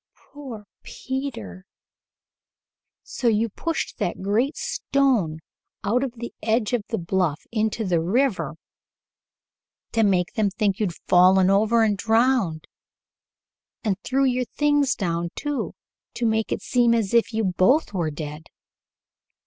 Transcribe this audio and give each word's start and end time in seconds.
"Poor 0.15 0.65
Peter! 0.81 1.63
So 3.03 3.27
you 3.27 3.49
pushed 3.49 3.99
that 3.99 4.23
great 4.23 4.57
stone 4.57 5.41
out 5.83 6.03
of 6.03 6.13
the 6.13 6.33
edge 6.41 6.73
of 6.73 6.81
the 6.87 6.97
bluff 6.97 7.41
into 7.51 7.85
the 7.85 8.01
river 8.01 8.55
to 9.91 10.01
make 10.01 10.33
them 10.33 10.49
think 10.49 10.79
you 10.79 10.87
had 10.87 10.95
fallen 11.07 11.51
over 11.51 11.83
and 11.83 11.99
drowned 11.99 12.65
and 13.83 13.95
threw 13.99 14.23
your 14.25 14.45
things 14.45 14.95
down, 14.95 15.29
too, 15.35 15.75
to 16.15 16.25
make 16.25 16.51
it 16.51 16.63
seem 16.63 16.95
as 16.95 17.13
if 17.13 17.31
you 17.31 17.43
both 17.43 17.93
were 17.93 18.09
dead." 18.09 18.47